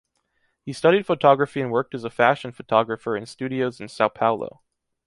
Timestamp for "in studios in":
3.15-3.85